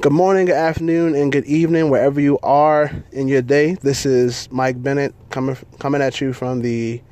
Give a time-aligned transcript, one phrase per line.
[0.00, 3.74] Good morning, good afternoon, and good evening, wherever you are in your day.
[3.74, 7.02] This is Mike Bennett coming coming at you from the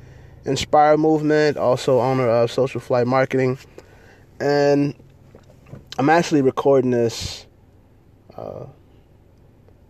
[0.45, 3.59] Inspire Movement, also owner of Social Flight Marketing,
[4.39, 4.95] and
[5.99, 7.45] I'm actually recording this
[8.35, 8.65] uh,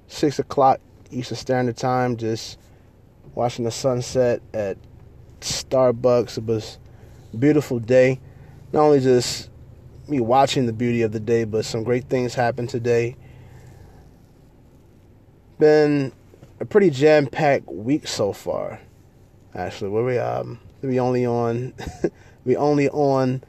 [0.08, 2.18] six o'clock Eastern Standard Time.
[2.18, 2.60] Just
[3.34, 4.78] watching the sunset at
[5.40, 6.38] Starbucks.
[6.38, 6.80] It was
[7.40, 8.20] beautiful day.
[8.74, 9.49] Not only just
[10.10, 13.16] me watching the beauty of the day, but some great things happened today.
[15.58, 16.12] Been
[16.60, 18.80] a pretty jam packed week so far.
[19.56, 21.74] Actually, where we um we only on
[22.46, 23.44] we only on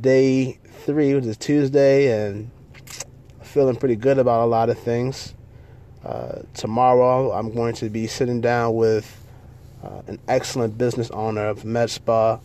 [0.00, 2.50] day three, which is Tuesday, and
[3.42, 5.34] feeling pretty good about a lot of things.
[6.04, 9.24] Uh, tomorrow, I'm going to be sitting down with
[9.84, 12.40] uh, an excellent business owner of Med Spa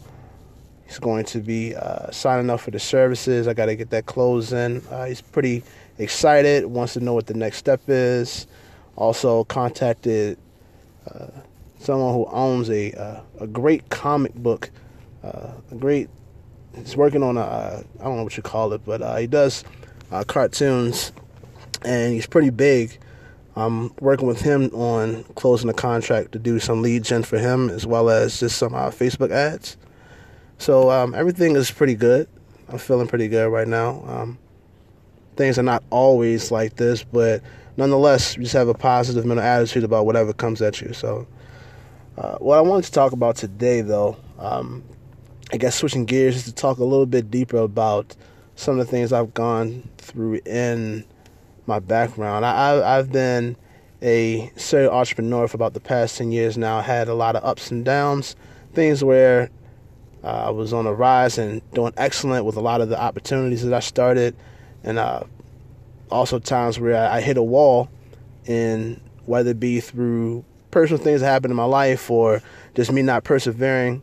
[0.88, 3.48] He's going to be uh, signing up for the services.
[3.48, 4.82] I got to get that closed in.
[4.90, 5.62] Uh, he's pretty
[5.98, 8.48] excited, wants to know what the next step is.
[8.96, 10.38] Also, contacted
[11.14, 11.28] uh,
[11.78, 14.72] someone who owns a uh, a great comic book,
[15.24, 16.10] uh, a great.
[16.74, 19.66] He's working on a uh, don't know what you call it, but he does
[20.28, 21.12] cartoons,
[21.84, 22.98] and he's pretty big.
[23.58, 27.70] I'm working with him on closing a contract to do some lead gen for him,
[27.70, 29.76] as well as just some Facebook ads.
[30.58, 32.28] So um, everything is pretty good.
[32.70, 34.04] I'm feeling pretty good right now.
[34.08, 34.38] Um,
[35.36, 37.42] things are not always like this, but
[37.78, 40.94] nonetheless, you just have a positive mental attitude about whatever comes at you.
[40.94, 41.28] So,
[42.18, 44.84] uh, what I wanted to talk about today, though, um,
[45.54, 48.16] I guess switching gears is to talk a little bit deeper about
[48.56, 51.06] some of the things I've gone through in
[51.68, 52.46] my background.
[52.46, 53.56] I, have been
[54.02, 56.78] a serial entrepreneur for about the past 10 years now.
[56.78, 58.36] I had a lot of ups and downs,
[58.74, 59.50] things where
[60.28, 63.74] I was on a rise and doing excellent with a lot of the opportunities that
[63.74, 64.36] I started,
[64.84, 65.24] and uh,
[66.12, 67.90] also times where I, I, hit a wall,
[68.48, 72.42] and whether it be through personal things that happened in my life or
[72.76, 74.02] just me not persevering,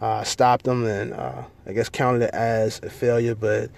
[0.00, 3.34] uh, stopped them and uh, I guess counted it as a failure.
[3.34, 3.70] But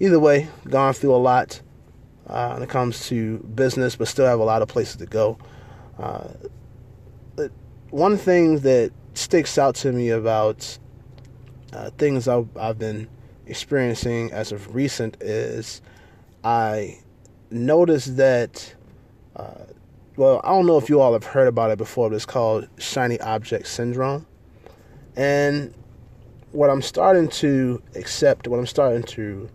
[0.00, 1.60] either way, gone through a lot
[2.26, 5.38] uh, when it comes to business, but still have a lot of places to go.
[5.98, 6.28] Uh,
[7.90, 10.78] one thing that sticks out to me about
[11.72, 13.08] uh, things I've, I've been
[13.46, 15.80] experiencing as of recent is
[16.44, 16.98] I
[17.50, 18.74] noticed that,
[19.36, 19.64] uh,
[20.16, 22.68] well, I don't know if you all have heard about it before, but it's called
[22.78, 24.26] shiny object syndrome.
[25.16, 25.74] And
[26.52, 29.48] what I'm starting to accept, what I'm starting to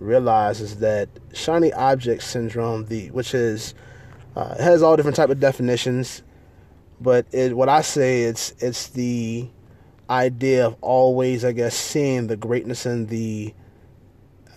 [0.00, 3.74] realize is that shiny object syndrome, the which is
[4.36, 6.22] uh, has all different type of definitions,
[7.00, 9.48] but it what I say it's it's the
[10.08, 13.54] idea of always, I guess, seeing the greatness in the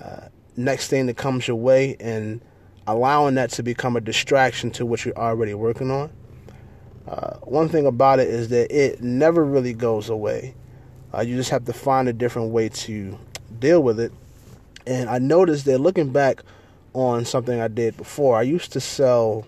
[0.04, 2.42] uh, next thing that comes your way and
[2.86, 6.12] allowing that to become a distraction to what you're already working on.
[7.08, 10.54] Uh, one thing about it is that it never really goes away.
[11.14, 13.18] Uh, you just have to find a different way to
[13.60, 14.12] deal with it.
[14.86, 16.42] And I noticed that looking back
[16.94, 19.48] on something I did before, I used to sell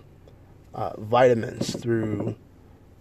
[0.74, 2.36] uh, vitamins through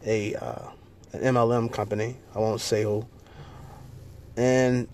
[0.05, 0.69] a uh,
[1.13, 2.17] an MLM company.
[2.35, 3.05] I won't say who.
[4.37, 4.87] And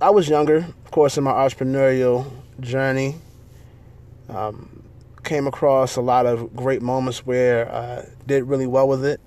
[0.00, 2.30] I was younger, of course, in my entrepreneurial
[2.60, 3.16] journey.
[4.28, 4.82] Um,
[5.22, 9.20] came across a lot of great moments where I did really well with it.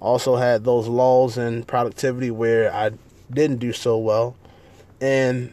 [0.00, 2.92] Also had those lulls in productivity where I
[3.30, 4.36] didn't do so well.
[5.00, 5.52] And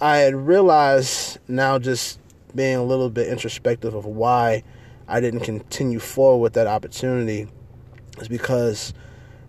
[0.00, 2.18] I had realized now just
[2.54, 4.62] being a little bit introspective of why
[5.08, 7.48] I didn't continue forward with that opportunity
[8.18, 8.92] is because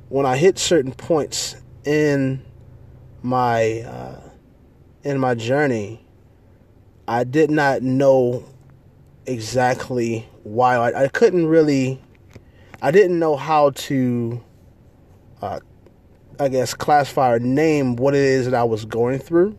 [0.10, 2.44] when I hit certain points in
[3.22, 4.22] my uh,
[5.04, 6.06] in my journey,
[7.08, 8.46] I did not know
[9.26, 10.76] exactly why.
[10.76, 12.02] I, I couldn't really,
[12.82, 14.44] I didn't know how to,
[15.42, 15.60] uh,
[16.40, 19.58] I guess, classify or name what it is that I was going through.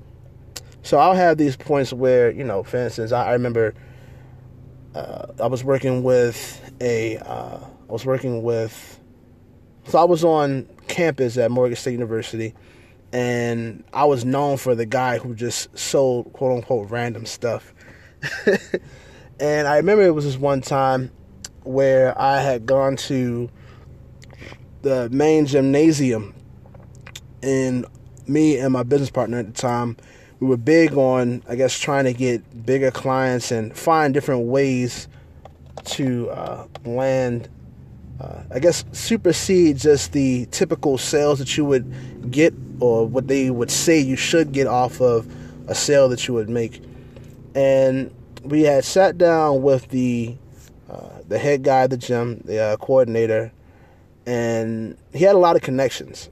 [0.83, 3.75] So I'll have these points where, you know, for instance, I, I remember
[4.95, 9.01] uh, I was working with a, uh, I was working with
[9.87, 12.55] so I was on campus at Morgan State University,
[13.13, 17.75] and I was known for the guy who just sold quote unquote random stuff.
[19.41, 21.11] and I remember it was this one time
[21.65, 23.51] where I had gone to
[24.83, 26.35] the main gymnasium,
[27.43, 27.85] and
[28.27, 29.99] me and my business partner at the time,
[30.41, 35.09] we were big on, I guess, trying to get bigger clients and find different ways
[35.85, 37.51] to uh, land
[38.21, 43.51] uh, I guess supersede just the typical sales that you would get or what they
[43.51, 45.27] would say you should get off of
[45.69, 46.83] a sale that you would make.
[47.55, 48.11] and
[48.45, 50.37] we had sat down with the
[50.89, 53.53] uh, the head guy of the gym, the uh, coordinator,
[54.27, 56.31] and he had a lot of connections.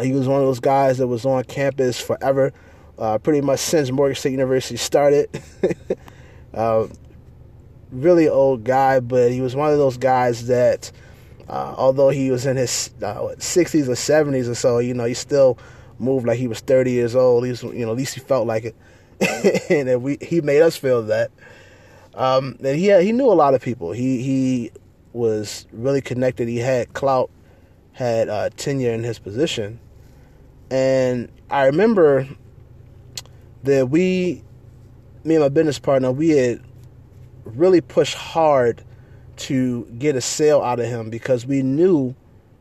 [0.00, 2.52] He was one of those guys that was on campus forever,
[2.98, 5.28] uh, pretty much since Morgan State University started.
[7.96, 10.90] really old guy, but he was one of those guys that,
[11.48, 15.14] uh, although he was in his uh, 60s or 70s or so, you know, he
[15.14, 15.58] still
[15.98, 17.44] moved like he was 30 years old.
[17.44, 20.76] He was, you know, at least he felt like it, and we he made us
[20.76, 21.30] feel that.
[22.14, 23.92] Um, and he had, he knew a lot of people.
[23.92, 24.70] He he
[25.12, 26.48] was really connected.
[26.48, 27.30] He had clout,
[27.92, 29.80] had uh, tenure in his position,
[30.70, 32.28] and I remember
[33.62, 34.42] that we,
[35.24, 36.60] me and my business partner, we had
[37.46, 38.82] really pushed hard
[39.36, 42.14] to get a sale out of him because we knew,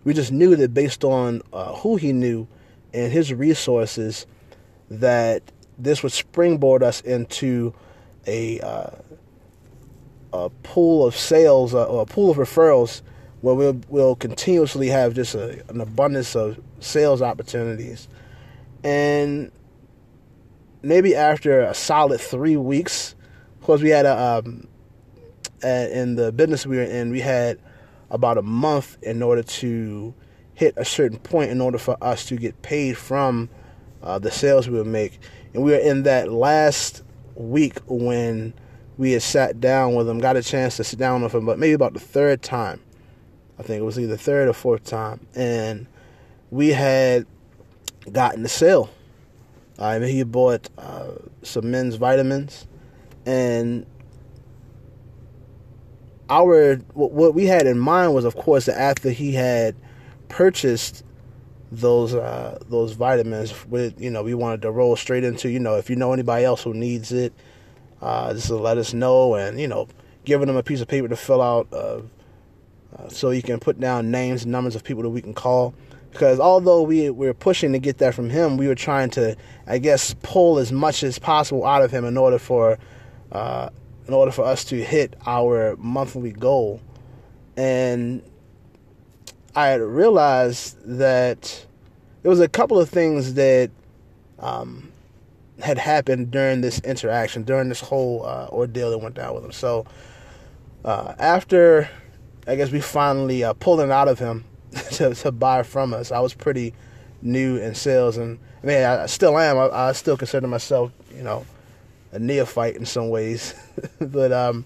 [0.04, 2.48] we just knew that based on uh, who he knew
[2.94, 4.26] and his resources,
[4.90, 5.44] that
[5.78, 7.74] this would springboard us into
[8.28, 8.92] a uh,
[10.34, 13.02] a pool of sales uh, or a pool of referrals
[13.42, 18.08] where we'll, we'll continuously have just a, an abundance of sales opportunities.
[18.84, 19.52] And
[20.82, 23.16] maybe after a solid three weeks,
[23.60, 24.68] because we had a, um,
[25.64, 27.60] a, in the business we were in, we had
[28.10, 30.14] about a month in order to
[30.54, 33.50] hit a certain point in order for us to get paid from
[34.04, 35.20] uh, the sales we would make.
[35.54, 37.04] And we were in that last
[37.36, 38.54] week when
[38.98, 41.60] we had sat down with him, got a chance to sit down with him, but
[41.60, 42.82] maybe about the third time.
[43.60, 45.26] I think it was either third or fourth time.
[45.36, 45.88] And
[46.52, 47.26] we had
[48.12, 48.90] gotten the sale.
[49.78, 51.12] I mean, he bought uh,
[51.44, 52.66] some men's vitamins,
[53.26, 53.86] and
[56.30, 59.76] our what we had in mind was, of course, that after he had
[60.28, 61.04] purchased
[61.72, 65.76] those uh, those vitamins, with you know, we wanted to roll straight into you know,
[65.76, 67.34] if you know anybody else who needs it,
[68.02, 69.88] uh, just let us know, and you know,
[70.24, 72.02] giving them a piece of paper to fill out, uh,
[72.98, 75.74] uh, so you can put down names and numbers of people that we can call.
[76.12, 79.36] Because although we, we were pushing to get that from him, we were trying to,
[79.68, 82.80] I guess, pull as much as possible out of him in order for,
[83.34, 83.70] uh,
[84.08, 86.82] in order for us to hit our monthly goal.
[87.58, 88.22] And
[89.56, 91.66] I had realized that
[92.22, 93.72] there was a couple of things that
[94.40, 94.92] um,
[95.60, 99.52] had happened during this interaction, during this whole uh, ordeal that went down with him.
[99.52, 99.86] So
[100.84, 101.90] uh, after,
[102.48, 104.44] I guess we finally uh, pulled it out of him
[104.92, 106.74] to, to buy from us, I was pretty
[107.22, 109.58] new in sales, and I mean I still am.
[109.58, 111.46] I, I still consider myself, you know,
[112.16, 113.54] a neophyte in some ways,
[114.00, 114.66] but um,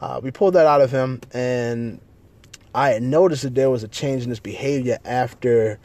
[0.00, 2.00] uh, we pulled that out of him, and
[2.74, 5.78] I had noticed that there was a change in his behavior after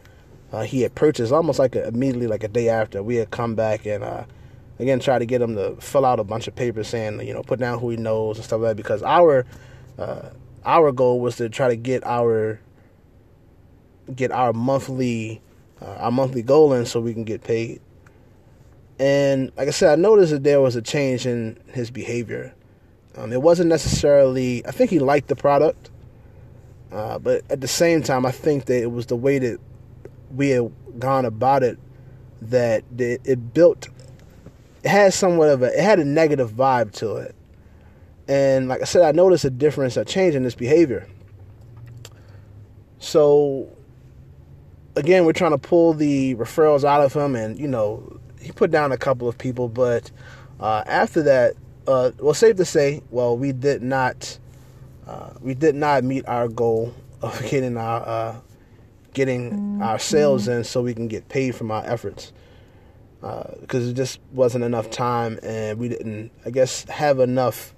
[0.51, 3.03] uh, he had purchased almost like a, immediately like a day after.
[3.03, 4.23] We had come back and uh,
[4.79, 7.43] again tried to get him to fill out a bunch of papers saying you know
[7.43, 9.45] put down who he knows and stuff like that because our
[9.97, 10.29] uh,
[10.65, 12.59] our goal was to try to get our
[14.15, 15.41] get our monthly
[15.81, 17.79] uh, our monthly goal in so we can get paid
[18.99, 22.53] and like I said I noticed that there was a change in his behavior.
[23.15, 25.89] Um, it wasn't necessarily I think he liked the product
[26.91, 29.59] uh, but at the same time I think that it was the way that
[30.35, 31.79] we had gone about it
[32.41, 33.89] that it, it built
[34.83, 37.35] it had somewhat of a it had a negative vibe to it.
[38.27, 41.07] And like i said i noticed a difference a change in this behavior.
[42.99, 43.69] So
[44.95, 48.71] again we're trying to pull the referrals out of him and you know he put
[48.71, 50.11] down a couple of people but
[50.59, 51.55] uh, after that
[51.87, 54.37] uh, well safe to say well we did not
[55.07, 58.35] uh, we did not meet our goal of getting our uh,
[59.13, 59.81] getting mm-hmm.
[59.81, 62.31] our sales in so we can get paid from our efforts.
[63.19, 67.73] Because uh, it just wasn't enough time, and we didn't, I guess, have enough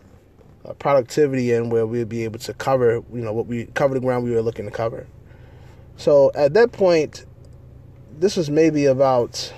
[0.65, 3.99] uh, productivity in where we'd be able to cover, you know, what we cover the
[3.99, 5.07] ground we were looking to cover.
[5.97, 7.25] So at that point,
[8.19, 9.51] this was maybe about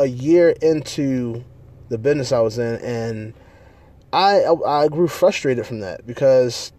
[0.00, 1.44] a year into
[1.90, 3.34] the business I was in, and
[4.12, 6.72] I I grew frustrated from that because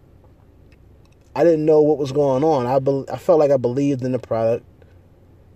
[1.34, 2.66] I didn't know what was going on.
[2.66, 4.66] I be, I felt like I believed in the product.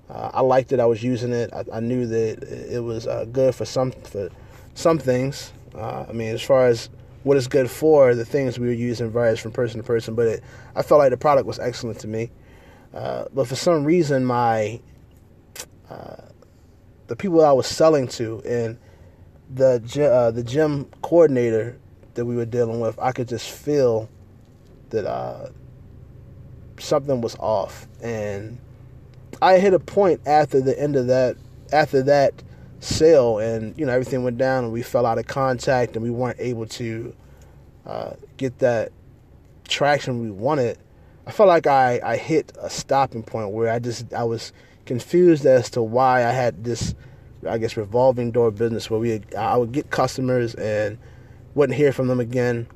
[0.08, 0.78] Uh, I liked it.
[0.78, 1.52] I was using it.
[1.52, 4.30] I, I knew that it was uh, good for some for
[4.74, 5.52] some things.
[5.74, 6.88] Uh, I mean, as far as
[7.24, 10.14] what it's good for, the things we were using varies from person to person.
[10.14, 10.44] But it,
[10.76, 12.30] I felt like the product was excellent to me.
[12.94, 14.80] Uh, but for some reason, my
[15.90, 16.16] uh,
[17.06, 18.78] the people I was selling to and
[19.54, 19.76] the
[20.12, 21.78] uh, the gym coordinator
[22.14, 24.08] that we were dealing with, I could just feel
[24.90, 25.52] that
[26.78, 28.58] something was off and
[29.42, 31.36] I hit a point after the end of that
[31.72, 32.42] after that
[32.80, 36.10] sale, and you know everything went down, and we fell out of contact, and we
[36.10, 37.14] weren't able to
[37.86, 38.92] uh, get that
[39.68, 40.78] traction we wanted.
[41.26, 44.52] I felt like I, I hit a stopping point where I just I was
[44.86, 46.94] confused as to why I had this
[47.46, 50.98] I guess revolving door business where we I would get customers and
[51.54, 52.66] wouldn't hear from them again.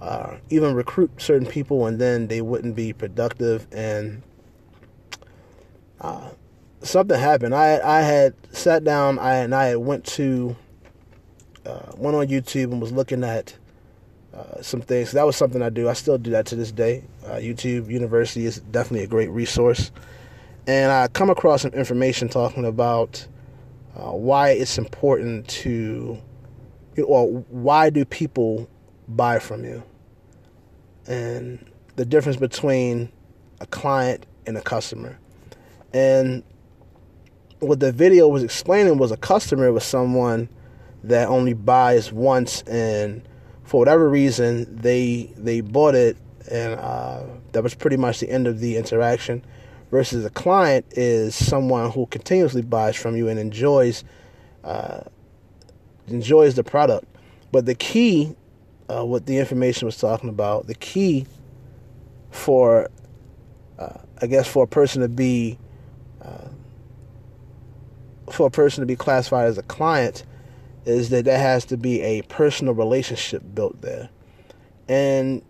[0.00, 4.22] Uh, even recruit certain people and then they wouldn't be productive and
[6.00, 6.30] uh,
[6.80, 7.54] something happened.
[7.54, 10.56] I I had sat down I and I went to
[11.66, 13.54] uh, went on YouTube and was looking at
[14.34, 15.12] uh, some things.
[15.12, 15.88] That was something I do.
[15.88, 17.04] I still do that to this day.
[17.26, 19.90] Uh, YouTube University is definitely a great resource,
[20.70, 23.26] and I come across some information talking about
[23.96, 26.16] uh, why it's important to,
[27.04, 28.70] or why do people
[29.08, 29.82] buy from you,
[31.08, 33.10] and the difference between
[33.60, 35.18] a client and a customer.
[35.92, 36.44] And
[37.58, 40.48] what the video was explaining was a customer was someone
[41.02, 43.28] that only buys once and
[43.64, 46.16] for whatever reason they they bought it
[46.48, 49.44] and uh, that was pretty much the end of the interaction
[49.90, 54.04] versus a client is someone who continuously buys from you and enjoys
[54.64, 55.00] uh,
[56.08, 57.06] enjoys the product.
[57.52, 58.34] But the key,
[58.88, 61.26] uh, what the information was talking about, the key
[62.30, 62.88] for,
[63.78, 65.58] uh, I guess, for a person to be,
[66.22, 66.48] uh,
[68.30, 70.24] for a person to be classified as a client,
[70.84, 74.08] is that there has to be a personal relationship built there,
[74.88, 75.42] and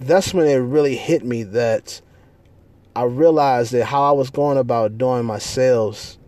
[0.00, 2.00] that's when it really hit me that
[2.94, 6.18] I realized that how I was going about doing my sales,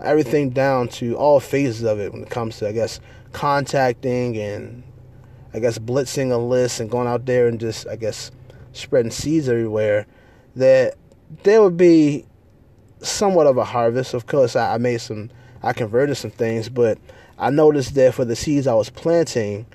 [0.00, 3.00] everything down to all phases of it when it comes to, I guess,
[3.32, 4.82] contacting and
[5.52, 8.30] I guess blitzing a list and going out there and just, I guess,
[8.72, 10.06] spreading seeds everywhere,
[10.54, 10.96] that
[11.42, 12.24] there would be
[13.00, 14.14] somewhat of a harvest.
[14.14, 15.30] Of course, I, I made some,
[15.62, 16.98] I converted some things, but
[17.38, 19.66] I noticed that for the seeds I was planting,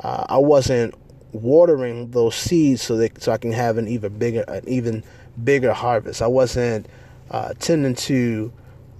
[0.00, 0.94] uh, I wasn't
[1.32, 5.02] watering those seeds so that so I can have an even bigger, an even
[5.42, 6.22] bigger harvest.
[6.22, 6.86] I wasn't
[7.30, 8.52] uh, tending to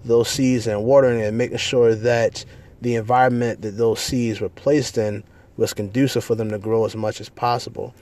[0.04, 2.44] those seeds and watering and making sure that
[2.80, 5.24] the environment that those seeds were placed in
[5.56, 7.94] was conducive for them to grow as much as possible.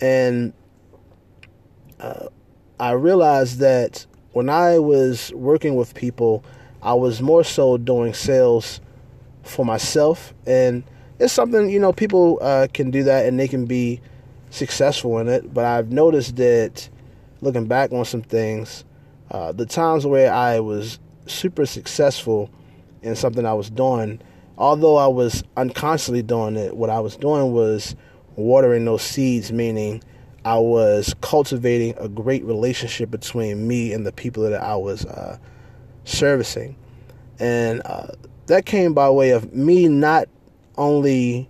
[0.00, 0.52] And
[2.00, 2.26] uh,
[2.78, 6.44] I realized that when I was working with people,
[6.82, 8.80] I was more so doing sales
[9.42, 10.34] for myself.
[10.46, 10.84] And
[11.18, 14.00] it's something, you know, people uh, can do that and they can be
[14.50, 15.54] successful in it.
[15.54, 16.90] But I've noticed that
[17.46, 18.84] looking back on some things,
[19.30, 22.50] uh, the times where I was super successful
[23.02, 24.20] in something I was doing,
[24.58, 27.94] although I was unconsciously doing it, what I was doing was
[28.34, 30.02] watering those seeds, meaning
[30.44, 35.38] I was cultivating a great relationship between me and the people that I was uh,
[36.04, 36.76] servicing.
[37.38, 38.08] And uh,
[38.46, 40.28] that came by way of me not
[40.76, 41.48] only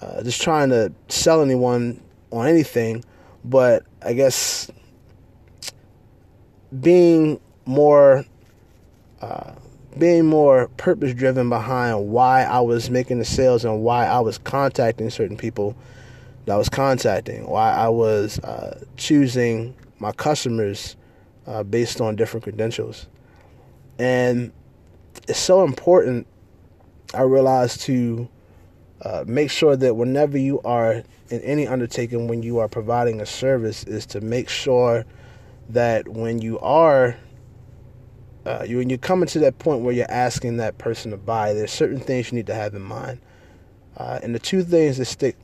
[0.00, 3.04] uh, just trying to sell anyone on anything,
[3.44, 4.70] but I guess
[6.80, 8.24] being more
[9.20, 9.52] uh,
[9.98, 14.38] being more purpose driven behind why I was making the sales and why I was
[14.38, 15.76] contacting certain people
[16.44, 20.96] that I was contacting, why I was uh, choosing my customers
[21.46, 23.06] uh, based on different credentials.
[23.98, 24.52] And
[25.26, 26.26] it's so important,
[27.12, 28.28] I realized, to
[29.02, 33.26] uh, make sure that whenever you are in any undertaking, when you are providing a
[33.26, 35.04] service, is to make sure
[35.68, 37.16] that when you are
[38.46, 41.52] uh, you when you're coming to that point where you're asking that person to buy,
[41.52, 43.20] there's certain things you need to have in mind.
[43.96, 45.36] Uh, and the two things that stick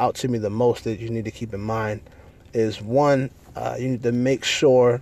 [0.00, 2.00] out to me the most that you need to keep in mind
[2.52, 5.00] is one, uh, you need to make sure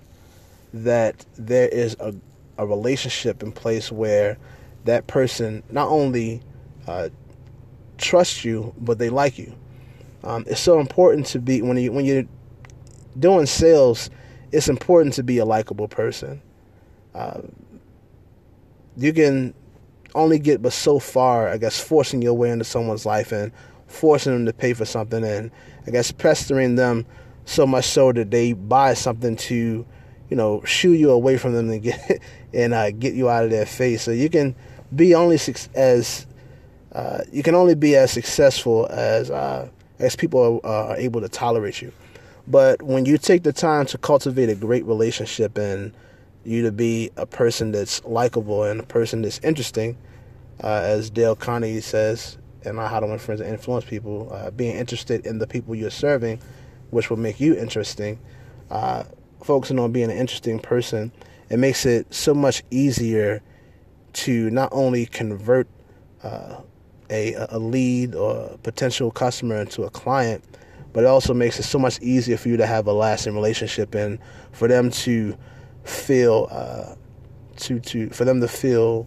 [0.75, 2.15] that there is a,
[2.59, 4.37] a relationship in place where
[4.85, 6.43] that person not only
[6.87, 7.09] uh,
[7.97, 9.55] trusts you, but they like you.
[10.25, 12.25] Um, it's so important to be when you when you're
[13.19, 14.11] doing sales
[14.53, 16.41] it's important to be a likable person.
[17.15, 17.41] Uh,
[18.97, 19.55] you can
[20.15, 23.53] only get but so far, I guess, forcing your way into someone's life and
[23.87, 25.51] forcing them to pay for something, and
[25.87, 27.07] I guess pestering them
[27.45, 29.87] so much so that they buy something to,
[30.29, 33.51] you know, shoo you away from them and get and uh, get you out of
[33.51, 34.03] their face.
[34.03, 34.55] So you can
[34.95, 35.39] be only
[35.75, 36.27] as
[36.93, 41.29] uh, you can only be as successful as uh, as people are, are able to
[41.29, 41.93] tolerate you.
[42.51, 45.93] But when you take the time to cultivate a great relationship and
[46.45, 49.99] you to be a person that's likable and a person that's interesting,
[50.65, 54.77] uh, as Dale Carnegie says, and How to Win Friends and Influence People, uh, being
[54.77, 56.41] interested in the people you're serving,
[56.91, 58.19] which will make you interesting,
[58.71, 59.05] uh,
[59.45, 61.13] focusing on being an interesting person,
[61.51, 63.43] it makes it so much easier
[64.15, 65.69] to not only convert
[66.23, 66.61] uh,
[67.11, 70.43] a, a lead or a potential customer into a client,
[70.93, 73.95] but it also makes it so much easier for you to have a lasting relationship
[73.95, 74.19] and
[74.53, 75.37] for them to
[75.85, 76.95] feel uh,
[77.57, 79.07] to to for them to feel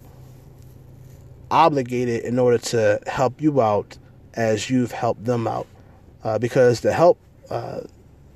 [1.50, 3.98] obligated in order to help you out
[4.34, 5.68] as you've helped them out.
[6.24, 7.18] Uh, because the help
[7.50, 7.82] uh,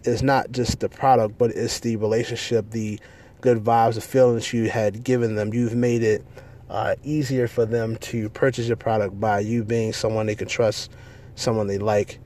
[0.03, 2.99] is not just the product but it's the relationship the
[3.41, 5.53] good vibes the feelings you had given them.
[5.53, 6.25] You've made it
[6.69, 10.91] uh, easier for them to purchase your product by you being someone they can trust
[11.35, 12.19] someone they like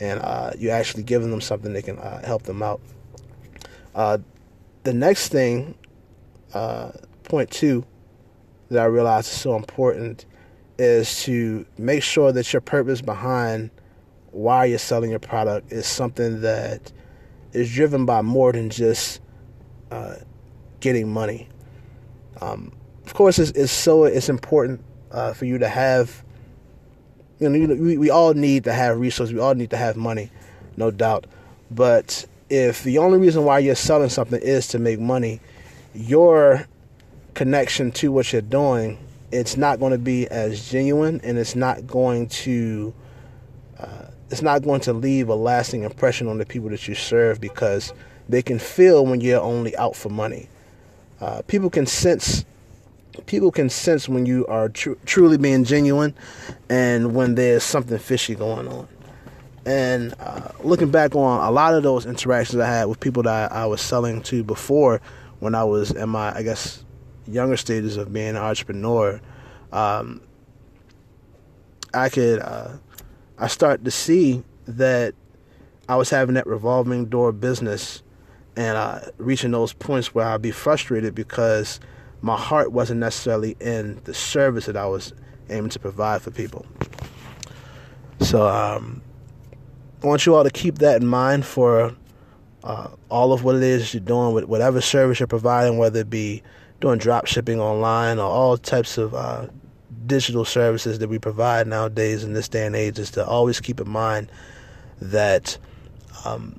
[0.00, 2.80] and uh, you actually giving them something that can uh, help them out
[3.94, 4.18] uh,
[4.84, 5.74] the next thing
[7.24, 7.84] point two
[8.70, 10.26] that I realize is so important
[10.78, 13.70] is to make sure that your purpose behind
[14.30, 16.92] why you're selling your product is something that
[17.52, 19.20] is driven by more than just
[19.90, 20.14] uh,
[20.78, 21.48] getting money.
[22.40, 22.72] Um,
[23.04, 26.24] of course, it's, it's, so it's important uh, for you to have.
[27.40, 29.32] You know, we, we all need to have resources.
[29.32, 30.30] We all need to have money,
[30.76, 31.26] no doubt.
[31.70, 35.40] But if the only reason why you're selling something is to make money,
[35.94, 36.66] your
[37.34, 38.98] connection to what you're doing,
[39.32, 42.92] it's not going to be as genuine, and it's not going to
[43.78, 47.40] uh, it's not going to leave a lasting impression on the people that you serve
[47.40, 47.92] because
[48.28, 50.48] they can feel when you're only out for money.
[51.20, 52.44] Uh, people can sense
[53.26, 56.14] people can sense when you are tr- truly being genuine
[56.68, 58.88] and when there's something fishy going on.
[59.66, 63.52] And uh, looking back on a lot of those interactions I had with people that
[63.52, 65.00] I, I was selling to before,
[65.40, 66.84] when I was in my, I guess,
[67.26, 69.20] younger stages of being an entrepreneur,
[69.72, 70.20] um,
[71.92, 72.70] I could uh,
[73.38, 75.14] I start to see that
[75.88, 78.02] I was having that revolving door business
[78.56, 81.80] and uh, reaching those points where I'd be frustrated because
[82.22, 85.12] my heart wasn't necessarily in the service that I was
[85.48, 86.66] aiming to provide for people.
[88.20, 89.02] So um,
[90.02, 91.94] I want you all to keep that in mind for
[92.62, 96.10] uh, all of what it is you're doing with whatever service you're providing, whether it
[96.10, 96.42] be
[96.80, 99.46] doing drop shipping online or all types of uh,
[100.06, 103.80] digital services that we provide nowadays in this day and age is to always keep
[103.80, 104.30] in mind
[105.00, 105.56] that
[106.24, 106.58] um,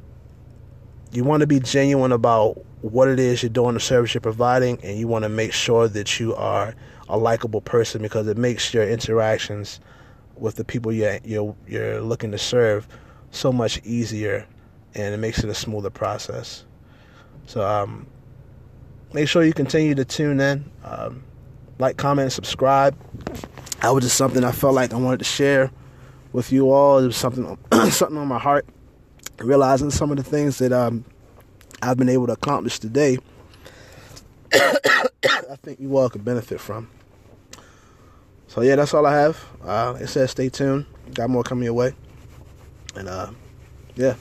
[1.11, 4.79] you want to be genuine about what it is you're doing, the service you're providing,
[4.83, 6.75] and you want to make sure that you are
[7.09, 9.79] a likable person because it makes your interactions
[10.35, 12.87] with the people you're, you're, you're looking to serve
[13.29, 14.47] so much easier
[14.95, 16.65] and it makes it a smoother process.
[17.45, 18.07] So, um,
[19.13, 20.69] make sure you continue to tune in.
[20.83, 21.23] Um,
[21.79, 22.95] like, comment, and subscribe.
[23.81, 25.71] That was just something I felt like I wanted to share
[26.31, 26.99] with you all.
[26.99, 27.57] It was something
[27.89, 28.65] something on my heart.
[29.39, 31.03] Realizing some of the things that um,
[31.81, 33.17] I've been able to accomplish today,
[34.53, 36.89] I think you all could benefit from.
[38.47, 39.43] So yeah, that's all I have.
[39.63, 40.85] Uh, like I said, stay tuned.
[41.13, 41.93] Got more coming your way.
[42.95, 43.31] And uh,
[43.95, 44.15] yeah.